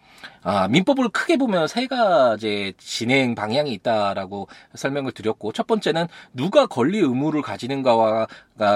아, 0.43 0.69
민법을 0.69 1.09
크게 1.11 1.37
보면 1.37 1.69
세 1.69 1.87
가지 1.87 2.75
진행 2.79 3.35
방향이 3.35 3.73
있다라고 3.73 4.49
설명을 4.75 5.13
드렸고 5.13 5.53
첫 5.53 5.67
번째는 5.67 6.07
누가 6.33 6.67
권리 6.67 6.99
의무를 6.99 7.43
가지는가와 7.43 8.27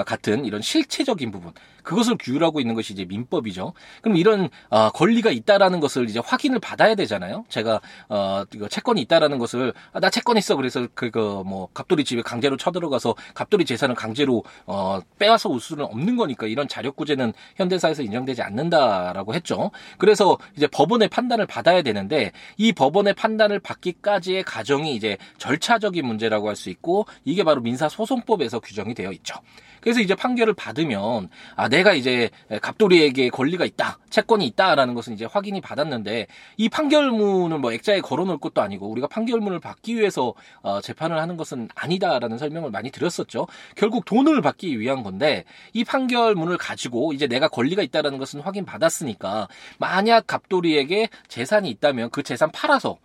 같은 0.05 0.45
이런 0.45 0.61
실체적인 0.61 1.31
부분 1.31 1.53
그것을 1.83 2.15
규율하고 2.19 2.59
있는 2.59 2.73
것이 2.73 2.93
이제 2.93 3.05
민법이죠. 3.05 3.73
그럼 4.01 4.17
이런 4.17 4.49
어, 4.69 4.89
권리가 4.89 5.29
있다라는 5.31 5.79
것을 5.79 6.09
이제 6.09 6.19
확인을 6.23 6.59
받아야 6.59 6.95
되잖아요. 6.95 7.45
제가 7.49 7.81
어, 8.09 8.43
채권이 8.69 9.01
있다라는 9.01 9.37
것을 9.37 9.73
아, 9.91 9.99
나 9.99 10.09
채권 10.09 10.37
있어 10.37 10.55
그래서 10.55 10.87
그거 10.95 11.43
뭐 11.45 11.67
갑돌이 11.73 12.03
집에 12.03 12.21
강제로 12.21 12.57
쳐들어가서 12.57 13.15
갑돌이 13.33 13.65
재산을 13.65 13.95
강제로 13.95 14.43
어, 14.65 14.99
빼앗아 15.19 15.49
올 15.49 15.59
수는 15.59 15.85
없는 15.85 16.15
거니까 16.17 16.47
이런 16.47 16.67
자력구제는 16.67 17.33
현대사에서 17.55 18.01
인정되지 18.01 18.41
않는다라고 18.41 19.33
했죠. 19.35 19.69
그래서 19.99 20.37
이제 20.57 20.65
법원의 20.67 21.09
판단을 21.09 21.45
받아야 21.45 21.81
되는데 21.81 22.31
이 22.57 22.71
법원의 22.73 23.13
판단을 23.13 23.59
받기까지의 23.59 24.43
과정이 24.43 24.95
이제 24.95 25.17
절차적인 25.37 26.05
문제라고 26.05 26.47
할 26.47 26.53
수 26.53 26.69
있고 26.69 27.05
이게 27.25 27.43
바로 27.43 27.61
민사소송법에서 27.61 28.59
규정이 28.59 28.93
되어 28.93 29.11
있죠. 29.13 29.35
그래서 29.83 29.99
이제 29.99 30.15
판결을 30.15 30.53
받으면 30.53 31.29
아 31.57 31.67
내가 31.67 31.93
이제 31.93 32.29
갑돌이에게 32.61 33.29
권리가 33.29 33.65
있다, 33.65 33.99
채권이 34.09 34.45
있다라는 34.47 34.93
것은 34.93 35.13
이제 35.13 35.25
확인이 35.25 35.59
받았는데 35.59 36.27
이 36.55 36.69
판결문을 36.69 37.59
뭐 37.59 37.73
액자에 37.73 37.99
걸어놓을 37.99 38.37
것도 38.37 38.61
아니고 38.61 38.89
우리가 38.89 39.07
판결문을 39.07 39.59
받기 39.59 39.95
위해서 39.97 40.33
어, 40.61 40.79
재판을 40.79 41.19
하는 41.19 41.35
것은 41.35 41.67
아니다라는 41.75 42.37
설명을 42.37 42.71
많이 42.71 42.91
드렸었죠. 42.91 43.47
결국 43.75 44.05
돈을 44.05 44.41
받기 44.41 44.79
위한 44.79 45.03
건데 45.03 45.43
이 45.73 45.83
판결문을 45.83 46.57
가지고 46.57 47.11
이제 47.11 47.27
내가 47.27 47.49
권리가 47.49 47.81
있다라는 47.81 48.17
것은 48.17 48.39
확인 48.39 48.63
받았으니까 48.63 49.49
만약 49.79 50.27
갑돌이에게 50.27 51.09
재산이 51.27 51.69
있다면 51.69 52.09
그 52.09 52.23
재산 52.23 52.51
팔아서 52.51 52.99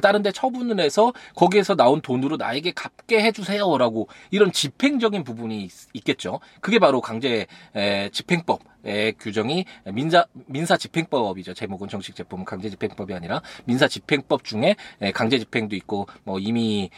다른 0.00 0.22
데 0.22 0.32
처분을 0.32 0.80
해서 0.80 1.12
거기에서 1.34 1.74
나온 1.74 2.00
돈으로 2.00 2.36
나에게 2.36 2.72
갚게 2.72 3.22
해주세요라고 3.22 4.08
이런 4.30 4.52
집행적인 4.52 5.24
부분이 5.24 5.68
있, 5.92 6.04
겠죠. 6.04 6.40
그게 6.60 6.78
바로 6.78 7.00
강제 7.00 7.46
에, 7.76 8.08
집행법 8.10 8.71
의 8.84 9.12
규정이 9.12 9.64
민사 9.92 10.26
민사 10.46 10.76
집행법이죠. 10.76 11.54
제목은 11.54 11.88
정식 11.88 12.16
제품은 12.16 12.44
강제 12.44 12.68
집행법이 12.68 13.14
아니라 13.14 13.40
민사 13.64 13.86
집행법 13.86 14.42
중에 14.42 14.74
강제 15.14 15.38
집행도 15.38 15.76
있고 15.76 16.08
뭐 16.24 16.40
이미 16.40 16.90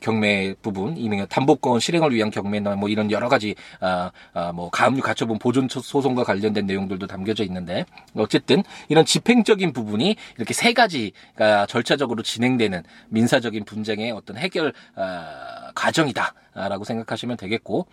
경매 0.00 0.54
부분, 0.62 0.96
이미 0.96 1.26
담보권 1.26 1.80
실행을 1.80 2.12
위한 2.14 2.30
경매나 2.30 2.76
뭐 2.76 2.88
이런 2.88 3.10
여러 3.10 3.28
가지 3.28 3.56
아, 3.80 4.12
아, 4.32 4.52
뭐 4.52 4.70
가압류 4.70 5.02
가처분 5.02 5.38
보존 5.38 5.68
소송과 5.68 6.24
관련된 6.24 6.66
내용들도 6.66 7.06
담겨져 7.06 7.42
있는데 7.44 7.84
어쨌든 8.14 8.62
이런 8.88 9.04
집행적인 9.04 9.72
부분이 9.72 10.16
이렇게 10.36 10.54
세 10.54 10.72
가지가 10.72 11.66
절차적으로 11.66 12.22
진행되는 12.22 12.82
민사적인 13.08 13.64
분쟁의 13.64 14.12
어떤 14.12 14.36
해결 14.36 14.72
아, 14.94 15.72
과정이다라고 15.74 16.84
생각하시면 16.84 17.36
되겠고 17.36 17.86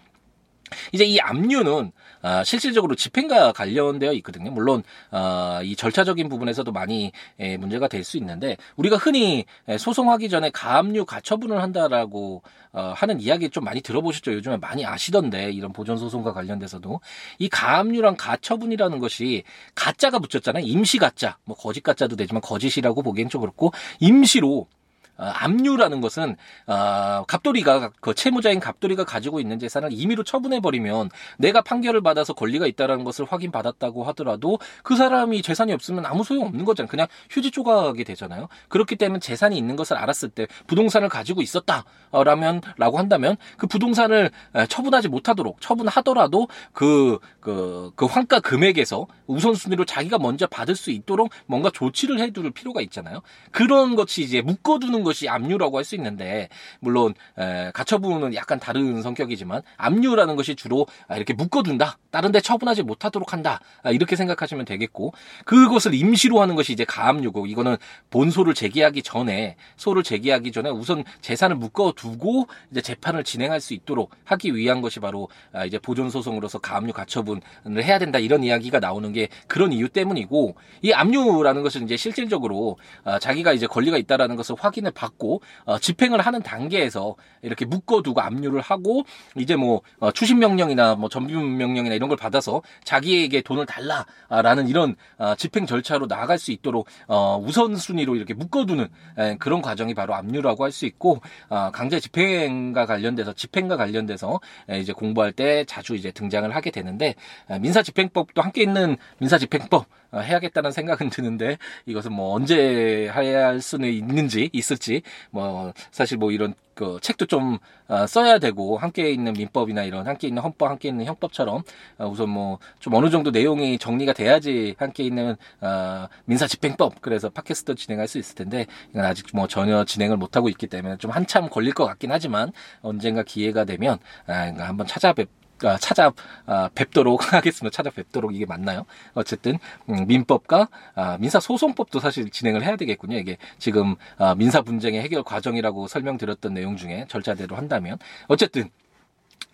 이제 0.93 1.03
이 1.05 1.19
압류는 1.19 1.91
아, 2.23 2.43
실질적으로 2.43 2.95
집행과 2.95 3.51
관련되어 3.51 4.13
있거든요. 4.13 4.51
물론 4.51 4.83
아, 5.09 5.61
이 5.63 5.75
절차적인 5.75 6.29
부분에서도 6.29 6.71
많이 6.71 7.11
에, 7.39 7.57
문제가 7.57 7.87
될 7.87 8.03
수 8.03 8.17
있는데 8.17 8.57
우리가 8.77 8.97
흔히 8.97 9.45
에, 9.67 9.77
소송하기 9.77 10.29
전에 10.29 10.49
가압류 10.51 11.05
가처분을 11.05 11.61
한다라고 11.61 12.41
어, 12.73 12.93
하는 12.95 13.19
이야기 13.19 13.49
좀 13.49 13.63
많이 13.63 13.81
들어보셨죠. 13.81 14.33
요즘에 14.33 14.57
많이 14.57 14.85
아시던데 14.85 15.51
이런 15.51 15.73
보존 15.73 15.97
소송과 15.97 16.33
관련돼서도 16.33 16.99
이 17.39 17.49
가압류랑 17.49 18.15
가처분이라는 18.17 18.99
것이 18.99 19.43
가짜가 19.75 20.19
붙였잖아요. 20.19 20.63
임시 20.65 20.97
가짜, 20.97 21.37
뭐 21.43 21.55
거짓 21.55 21.81
가짜도 21.81 22.15
되지만 22.15 22.41
거짓이라고 22.41 23.01
보기엔 23.03 23.29
좀 23.29 23.41
그렇고 23.41 23.71
임시로 23.99 24.61
어, 24.61 24.80
압류라는 25.21 26.01
것은 26.01 26.35
어, 26.67 27.23
갑돌이가 27.27 27.91
그 27.99 28.13
채무자인 28.13 28.59
갑돌이가 28.59 29.03
가지고 29.03 29.39
있는 29.39 29.59
재산을 29.59 29.89
임의로 29.91 30.23
처분해 30.23 30.59
버리면 30.59 31.09
내가 31.37 31.61
판결을 31.61 32.01
받아서 32.01 32.33
권리가 32.33 32.67
있다라는 32.67 33.03
것을 33.03 33.25
확인받았다고 33.29 34.03
하더라도 34.05 34.59
그 34.83 34.95
사람이 34.95 35.41
재산이 35.41 35.73
없으면 35.73 36.05
아무 36.05 36.23
소용 36.23 36.45
없는 36.47 36.65
거잖아요. 36.65 36.89
그냥 36.89 37.07
휴지 37.29 37.51
조각이 37.51 38.03
되잖아요. 38.03 38.47
그렇기 38.69 38.95
때문에 38.95 39.19
재산이 39.19 39.57
있는 39.57 39.75
것을 39.75 39.97
알았을 39.97 40.29
때 40.29 40.47
부동산을 40.67 41.09
가지고 41.09 41.41
있었다라면 41.41 42.61
라고 42.77 42.97
한다면 42.97 43.37
그 43.57 43.67
부동산을 43.67 44.31
처분하지 44.69 45.07
못하도록 45.07 45.61
처분하더라도 45.61 46.47
그 46.73 47.19
그, 47.39 47.91
그 47.95 48.05
환가 48.05 48.39
금액에서 48.39 49.07
우선순위로 49.27 49.85
자기가 49.85 50.19
먼저 50.19 50.47
받을 50.47 50.75
수 50.75 50.91
있도록 50.91 51.31
뭔가 51.45 51.69
조치를 51.71 52.19
해둘 52.19 52.51
필요가 52.51 52.81
있잖아요. 52.81 53.21
그런 53.51 53.95
것이 53.95 54.21
이제 54.21 54.41
묶어두는 54.41 55.03
것 55.03 55.10
것이 55.11 55.27
압류라고 55.29 55.77
할 55.77 55.81
수 55.83 55.95
있는데 55.95 56.47
물론 56.79 57.13
에, 57.37 57.71
가처분은 57.73 58.35
약간 58.35 58.59
다른 58.59 59.01
성격이지만 59.01 59.61
압류라는 59.77 60.35
것이 60.35 60.55
주로 60.55 60.85
아, 61.07 61.15
이렇게 61.17 61.33
묶어둔다. 61.33 61.97
다른 62.11 62.31
데 62.31 62.39
처분하지 62.39 62.83
못하도록 62.83 63.33
한다. 63.33 63.59
아, 63.83 63.91
이렇게 63.91 64.15
생각하시면 64.15 64.65
되겠고 64.65 65.13
그것을 65.45 65.93
임시로 65.93 66.39
하는 66.41 66.55
것이 66.55 66.71
이제 66.71 66.85
가압류고 66.85 67.47
이거는 67.47 67.77
본소를 68.11 68.53
제기하기 68.53 69.01
전에 69.01 69.55
소를 69.75 70.03
제기하기 70.03 70.51
전에 70.51 70.69
우선 70.69 71.03
재산을 71.21 71.55
묶어두고 71.55 72.47
이제 72.71 72.81
재판을 72.81 73.23
진행할 73.23 73.59
수 73.59 73.73
있도록 73.73 74.11
하기 74.25 74.55
위한 74.55 74.81
것이 74.81 74.99
바로 74.99 75.29
아, 75.51 75.65
이제 75.65 75.79
보존 75.79 76.09
소송으로서 76.09 76.59
가압류 76.59 76.93
가처분을 76.93 77.41
해야 77.83 77.99
된다 77.99 78.19
이런 78.19 78.43
이야기가 78.43 78.79
나오는 78.79 79.11
게 79.11 79.29
그런 79.47 79.73
이유 79.73 79.89
때문이고 79.89 80.55
이 80.83 80.93
압류라는 80.93 81.63
것은 81.63 81.83
이제 81.85 81.97
실질적으로 81.97 82.77
자기가 83.19 83.53
이제 83.53 83.67
권리가 83.67 83.97
있다라는 83.97 84.35
것을 84.35 84.55
확인을 84.59 84.91
받고 85.01 85.41
어, 85.65 85.79
집행을 85.79 86.21
하는 86.21 86.41
단계에서 86.41 87.15
이렇게 87.41 87.65
묶어두고 87.65 88.21
압류를 88.21 88.61
하고 88.61 89.03
이제 89.35 89.55
뭐 89.55 89.81
어, 89.99 90.11
추심 90.11 90.39
명령이나 90.39 90.95
뭐 90.95 91.09
전비문 91.09 91.57
명령이나 91.57 91.95
이런 91.95 92.07
걸 92.09 92.17
받아서 92.17 92.61
자기에게 92.83 93.41
돈을 93.41 93.65
달라라는 93.65 94.67
이런 94.67 94.95
어, 95.17 95.35
집행 95.35 95.65
절차로 95.65 96.07
나아갈 96.07 96.37
수 96.37 96.51
있도록 96.51 96.87
어, 97.07 97.39
우선순위로 97.43 98.15
이렇게 98.15 98.33
묶어두는 98.33 98.87
에, 99.17 99.35
그런 99.37 99.61
과정이 99.61 99.93
바로 99.93 100.15
압류라고 100.15 100.63
할 100.63 100.71
수 100.71 100.85
있고 100.85 101.19
어, 101.49 101.69
강제 101.73 101.99
집행과 101.99 102.85
관련돼서 102.85 103.33
집행과 103.33 103.75
관련돼서 103.75 104.39
에, 104.69 104.79
이제 104.79 104.93
공부할 104.93 105.33
때 105.33 105.65
자주 105.65 105.95
이제 105.95 106.11
등장을 106.11 106.49
하게 106.55 106.71
되는데 106.71 107.15
에, 107.49 107.59
민사집행법도 107.59 108.41
함께 108.41 108.63
있는 108.63 108.95
민사집행법 109.19 109.85
어, 110.11 110.19
해야겠다는 110.19 110.71
생각은 110.71 111.09
드는데 111.09 111.57
이것은 111.85 112.13
뭐 112.13 112.33
언제 112.33 113.09
해야 113.15 113.47
할 113.47 113.61
수는 113.61 113.89
있는지 113.89 114.49
있을 114.53 114.77
지 114.81 115.01
뭐 115.31 115.73
사실 115.91 116.17
뭐 116.17 116.31
이런 116.31 116.53
그 116.73 116.97
책도 117.01 117.25
좀 117.27 117.57
어, 117.87 118.07
써야 118.07 118.39
되고 118.39 118.77
함께 118.77 119.11
있는 119.11 119.33
민법이나 119.33 119.83
이런 119.83 120.07
함께 120.07 120.27
있는 120.27 120.41
헌법 120.41 120.69
함께 120.69 120.87
있는 120.89 121.05
형법처럼 121.05 121.63
어, 121.99 122.07
우선 122.07 122.29
뭐 122.29 122.59
좀 122.79 122.93
어느 122.95 123.09
정도 123.09 123.29
내용이 123.31 123.77
정리가 123.77 124.13
돼야지 124.13 124.75
함께 124.79 125.03
있는 125.03 125.35
어, 125.61 126.07
민사 126.25 126.47
집행법 126.47 127.01
그래서 127.01 127.29
팟캐스트 127.29 127.75
진행할 127.75 128.07
수 128.07 128.17
있을 128.17 128.35
텐데 128.35 128.65
이건 128.91 129.05
아직 129.05 129.27
뭐 129.33 129.47
전혀 129.47 129.83
진행을 129.85 130.17
못 130.17 130.35
하고 130.35 130.49
있기 130.49 130.67
때문에 130.67 130.97
좀 130.97 131.11
한참 131.11 131.49
걸릴 131.49 131.73
것 131.73 131.85
같긴 131.85 132.11
하지만 132.11 132.51
언젠가 132.81 133.23
기회가 133.23 133.65
되면 133.65 133.99
아, 134.27 134.51
한번 134.57 134.87
찾아뵙 134.87 135.27
아, 135.29 135.40
찾아 135.79 136.11
아, 136.45 136.69
뵙도록 136.75 137.21
하겠습니다. 137.33 137.75
찾아뵙도록 137.75 138.35
이게 138.35 138.45
맞나요? 138.45 138.85
어쨌든 139.13 139.57
음, 139.89 140.07
민법과 140.07 140.67
아, 140.95 141.17
민사 141.19 141.39
소송법도 141.39 141.99
사실 141.99 142.29
진행을 142.29 142.63
해야 142.63 142.75
되겠군요. 142.75 143.17
이게 143.17 143.37
지금 143.59 143.95
민사 144.37 144.61
분쟁의 144.61 145.01
해결 145.01 145.23
과정이라고 145.23 145.87
설명드렸던 145.87 146.53
내용 146.53 146.77
중에 146.77 147.05
절차대로 147.09 147.55
한다면 147.55 147.97
어쨌든 148.27 148.69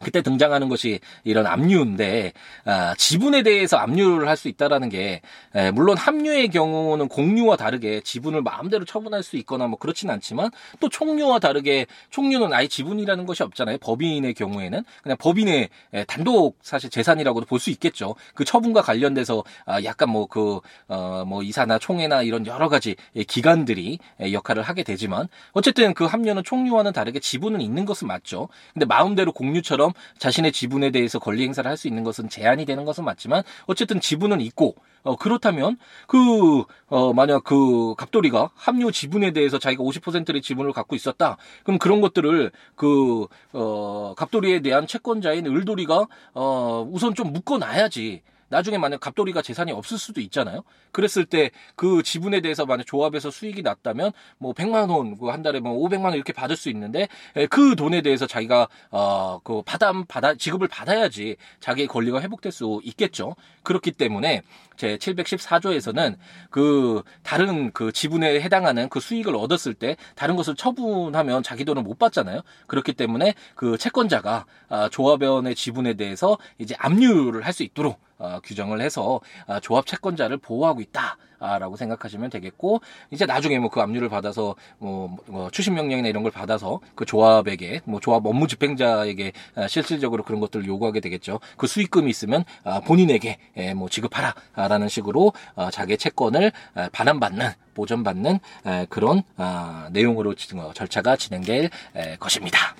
그때 0.01 0.21
등장하는 0.21 0.69
것이 0.69 0.99
이런 1.23 1.45
압류인데 1.47 2.33
아, 2.65 2.93
지분에 2.97 3.43
대해서 3.43 3.77
압류를 3.77 4.27
할 4.27 4.37
수 4.37 4.47
있다라는 4.49 4.89
게 4.89 5.21
에, 5.55 5.71
물론 5.71 5.97
합류의 5.97 6.49
경우는 6.49 7.07
공유와 7.07 7.57
다르게 7.57 8.01
지분을 8.01 8.43
마음대로 8.43 8.85
처분할 8.85 9.23
수 9.23 9.35
있거나 9.37 9.65
뭐 9.65 9.79
그렇진 9.79 10.11
않지만 10.11 10.51
또 10.79 10.89
총류와 10.89 11.39
다르게 11.39 11.87
총류는 12.11 12.53
아예 12.53 12.67
지분이라는 12.67 13.25
것이 13.25 13.41
없잖아요. 13.41 13.79
법인의 13.79 14.35
경우에는 14.35 14.83
그냥 15.01 15.17
법인의 15.17 15.69
에, 15.93 16.03
단독 16.03 16.57
사실 16.61 16.91
재산이라고도 16.91 17.47
볼 17.47 17.57
수 17.59 17.71
있겠죠. 17.71 18.13
그 18.35 18.45
처분과 18.45 18.83
관련돼서 18.83 19.43
아, 19.65 19.83
약간 19.83 20.11
뭐 20.11 20.27
그어뭐 20.27 20.61
어, 20.89 21.25
뭐 21.25 21.41
이사나 21.41 21.79
총회나 21.79 22.21
이런 22.21 22.45
여러 22.45 22.69
가지 22.69 22.95
기관들이 23.27 23.97
역할을 24.31 24.61
하게 24.61 24.83
되지만 24.83 25.27
어쨌든 25.53 25.95
그 25.95 26.05
합류는 26.05 26.43
총류와는 26.43 26.93
다르게 26.93 27.19
지분은 27.19 27.61
있는 27.61 27.85
것은 27.85 28.07
맞죠. 28.07 28.49
근데 28.73 28.85
마음대로 28.85 29.31
공유처럼 29.31 29.86
것처럼 29.87 29.93
자신의 30.17 30.51
지분에 30.51 30.91
대해서 30.91 31.19
권리 31.19 31.43
행사를 31.43 31.67
할 31.69 31.77
수 31.77 31.87
있는 31.87 32.03
것은 32.03 32.27
제한이 32.27 32.65
되는 32.65 32.85
것은 32.85 33.05
맞지만 33.05 33.43
어쨌든 33.67 34.01
지분은 34.01 34.41
있고 34.41 34.73
어, 35.03 35.15
그렇다면 35.15 35.77
그 36.07 36.63
어, 36.87 37.13
만약 37.13 37.43
그 37.43 37.93
갑돌이가 37.95 38.49
합류 38.55 38.91
지분에 38.91 39.31
대해서 39.31 39.59
자기가 39.59 39.83
50%의 39.83 40.41
지분을 40.41 40.73
갖고 40.73 40.95
있었다. 40.95 41.37
그럼 41.63 41.77
그런 41.77 42.01
것들을 42.01 42.51
그 42.75 43.27
어, 43.53 44.15
갑돌이에 44.17 44.61
대한 44.61 44.87
채권자인 44.87 45.45
을돌이가 45.45 46.07
어, 46.33 46.89
우선 46.91 47.13
좀 47.13 47.31
묶어 47.31 47.59
놔야지. 47.59 48.23
나중에 48.49 48.77
만약 48.77 48.99
갑돌이가 48.99 49.41
재산이 49.41 49.71
없을 49.71 49.97
수도 49.97 50.21
있잖아요. 50.21 50.63
그랬을 50.91 51.25
때 51.25 51.51
그 51.75 52.01
지분에 52.03 52.41
대해서 52.41 52.65
만약 52.65 52.85
조합에서 52.85 53.29
수익이 53.31 53.61
났다면 53.61 54.11
뭐 54.37 54.53
100만 54.53 54.89
원, 54.89 55.17
그한 55.17 55.41
달에 55.43 55.59
뭐 55.59 55.73
500만 55.87 56.05
원 56.05 56.13
이렇게 56.15 56.33
받을 56.33 56.55
수 56.55 56.69
있는데 56.69 57.07
그 57.49 57.75
돈에 57.75 58.01
대해서 58.01 58.25
자기가 58.27 58.67
어그 58.89 59.63
받아 59.63 59.91
받아 60.07 60.33
지급을 60.35 60.67
받아야지 60.67 61.37
자기의 61.59 61.87
권리가 61.87 62.21
회복될 62.21 62.51
수 62.51 62.81
있겠죠. 62.83 63.35
그렇기 63.63 63.91
때문에 63.91 64.41
제 64.77 64.97
714조에서는 64.97 66.15
그 66.49 67.03
다른 67.23 67.71
그 67.71 67.91
지분에 67.91 68.39
해당하는 68.41 68.89
그 68.89 68.99
수익을 68.99 69.35
얻었을 69.35 69.73
때 69.73 69.97
다른 70.15 70.35
것을 70.35 70.55
처분하면 70.55 71.43
자기 71.43 71.65
돈을 71.65 71.83
못 71.83 71.97
받잖아요. 71.99 72.41
그렇기 72.67 72.93
때문에 72.93 73.33
그 73.55 73.77
채권자가 73.77 74.45
아, 74.69 74.89
조합원의 74.89 75.55
지분에 75.55 75.95
대해서 75.95 76.37
이제 76.59 76.75
압류를 76.77 77.45
할 77.45 77.53
수 77.57 77.63
있도록 77.63 77.99
어, 78.17 78.39
규정을 78.43 78.81
해서 78.81 79.21
어, 79.45 79.59
조합 79.61 79.85
채권자를 79.85 80.37
보호하고 80.37 80.81
있다라고 80.81 81.75
생각하시면 81.77 82.29
되겠고 82.31 82.81
이제 83.11 83.25
나중에 83.25 83.59
뭐 83.59 83.69
그 83.77 83.81
압류를 83.81 84.09
받아서 84.09 84.55
뭐, 84.79 85.15
뭐 85.27 85.51
추심 85.51 85.75
명령이나 85.75 86.07
이런 86.07 86.23
걸 86.23 86.31
받아서 86.31 86.79
그 86.95 87.05
조합에게 87.05 87.81
뭐 87.85 87.99
조합 87.99 88.25
업무 88.25 88.47
집행자에게 88.47 89.33
어, 89.55 89.67
실질적으로 89.67 90.23
그런 90.23 90.39
것들을 90.39 90.65
요구하게 90.65 90.99
되겠죠. 90.99 91.39
그 91.57 91.67
수익금이 91.67 92.09
있으면 92.09 92.43
어, 92.63 92.79
본인에게 92.81 93.37
예, 93.57 93.73
뭐 93.75 93.87
지급하라라는 93.87 94.89
식으로 94.89 95.33
어, 95.55 95.69
자기의 95.69 95.99
채권을 95.99 96.51
어, 96.73 96.87
반환받는 96.91 97.51
보전받는 97.75 98.39
에, 98.65 98.87
그런 98.89 99.21
어, 99.37 99.87
내용으로 99.91 100.31
어, 100.55 100.73
절차가 100.73 101.15
진행될 101.15 101.69
에, 101.95 102.15
것입니다. 102.17 102.75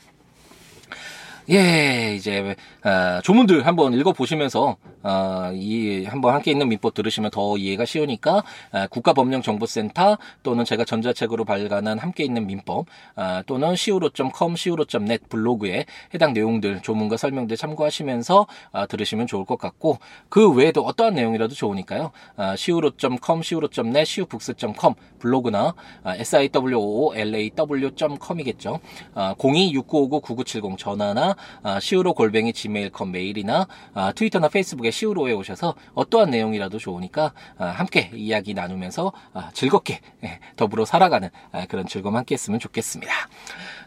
예, 1.50 2.14
이제 2.14 2.58
어, 2.84 3.22
조문들 3.22 3.66
한번 3.66 3.94
읽어보시면서 3.94 4.76
어, 5.02 5.52
이 5.54 6.04
한번 6.04 6.34
함께 6.34 6.52
있는 6.52 6.68
민법 6.68 6.94
들으시면 6.94 7.32
더 7.32 7.58
이해가 7.58 7.86
쉬우니까 7.86 8.44
어, 8.74 8.88
국가법령정보센터 8.90 10.18
또는 10.44 10.66
제가 10.66 10.84
전자책으로 10.84 11.46
발간한 11.46 12.00
함께 12.00 12.26
있는 12.26 12.48
민법 12.48 12.88
어, 13.16 13.42
또는 13.46 13.72
siwo.com, 13.72 14.56
siwo.net 14.56 15.28
블로그에 15.30 15.86
해당 16.14 16.34
내용들 16.34 16.82
조문과 16.82 17.16
설명들 17.16 17.56
참고하시면서 17.56 18.46
어, 18.74 18.88
들으시면 18.88 19.28
좋을 19.28 19.46
것 19.46 19.58
같고 19.58 20.00
그 20.28 20.52
외에도 20.52 20.82
어떠한 20.82 21.14
내용이라도 21.14 21.56
좋으니까요. 21.56 22.12
어, 22.36 22.44
siwo.com, 22.56 23.40
siwo.net, 23.40 24.02
siwbooks.com 24.02 24.96
블로그나 25.20 25.74
어, 26.04 26.12
siwoolaw.com이겠죠. 26.12 28.82
어, 29.16 29.34
026959-9970 29.38 30.78
전화나 30.78 31.37
아, 31.64 31.80
시우로 31.80 32.14
골뱅이 32.14 32.54
지메일컴 32.54 33.12
메일이나 33.12 33.68
아, 33.94 34.12
트위터나 34.14 34.50
페이스북에 34.50 34.92
시우로에 34.92 35.34
오셔서 35.34 35.76
어떠한 35.94 36.30
내용이라도 36.32 36.78
좋으니까 36.80 37.34
아, 37.58 37.66
함께 37.68 38.12
이야기 38.14 38.54
나누면서 38.54 39.12
아, 39.34 39.50
즐겁게 39.54 40.02
예, 40.24 40.40
더불어 40.56 40.86
살아가는 40.86 41.30
아, 41.52 41.66
그런 41.68 41.86
즐거움 41.88 42.16
함께 42.18 42.34
했으면 42.36 42.60
좋겠습니다. 42.60 43.14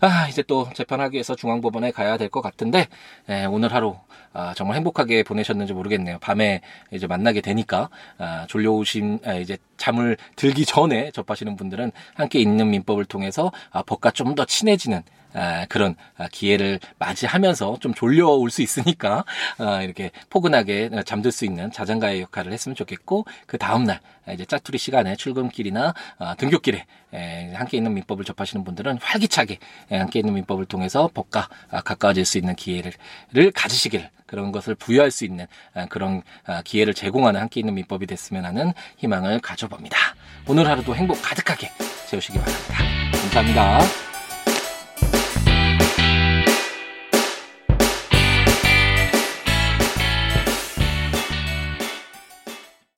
아, 0.00 0.28
이제 0.28 0.42
또 0.42 0.68
재판하기 0.72 1.14
위해서 1.14 1.34
중앙법원에 1.36 1.90
가야 1.90 2.16
될 2.16 2.30
것 2.30 2.40
같은데 2.42 2.86
예, 3.28 3.44
오늘 3.44 3.72
하루 3.74 3.96
아, 4.32 4.54
정말 4.54 4.76
행복하게 4.76 5.24
보내셨는지 5.24 5.72
모르겠네요. 5.72 6.18
밤에 6.20 6.60
이제 6.92 7.06
만나게 7.08 7.40
되니까 7.40 7.90
아, 8.18 8.46
졸려오신 8.48 9.18
아, 9.26 9.34
이제 9.34 9.58
잠을 9.76 10.16
들기 10.36 10.64
전에 10.64 11.10
접하시는 11.10 11.56
분들은 11.56 11.90
함께 12.14 12.38
있는 12.38 12.70
민법을 12.70 13.04
통해서 13.06 13.50
아, 13.70 13.82
법과 13.82 14.12
좀 14.12 14.30
더 14.36 14.44
친해지는 14.44 14.98
아, 14.98 15.02
그런 15.68 15.94
아, 16.16 16.28
기회를 16.30 16.80
맞이하면서 16.98 17.78
좀 17.80 17.94
졸려올 17.94 18.50
수 18.50 18.62
있으니까 18.62 19.24
아, 19.58 19.82
이렇게 19.82 20.10
포근하게 20.28 20.90
잠들 21.04 21.32
수 21.32 21.44
있는 21.44 21.70
자장가의 21.70 22.20
역할을 22.22 22.52
했으면 22.52 22.74
좋겠고 22.74 23.26
그 23.46 23.58
다음날 23.58 24.00
이제 24.32 24.44
짜투리 24.44 24.78
시간에 24.78 25.16
출근길이나 25.16 25.94
등교길에 26.38 26.84
함께 27.54 27.78
있는 27.78 27.94
민법을 27.94 28.24
접하시는 28.24 28.64
분들은 28.64 28.98
활기차게 29.00 29.58
함께 29.90 30.20
있는 30.20 30.34
민법을 30.34 30.66
통해서 30.66 31.10
법과 31.12 31.48
가까워질 31.84 32.24
수 32.24 32.38
있는 32.38 32.54
기회를 32.54 32.92
가지시길 33.54 34.08
그런 34.26 34.52
것을 34.52 34.76
부여할 34.76 35.10
수 35.10 35.24
있는 35.24 35.46
그런 35.88 36.22
기회를 36.64 36.94
제공하는 36.94 37.40
함께 37.40 37.60
있는 37.60 37.74
민법이 37.74 38.06
됐으면 38.06 38.44
하는 38.44 38.72
희망을 38.98 39.40
가져봅니다. 39.40 39.96
오늘 40.46 40.68
하루도 40.68 40.94
행복 40.94 41.20
가득하게 41.22 41.72
채우시기 42.08 42.38
바랍니다. 42.38 42.74
감사합니다. 43.12 44.09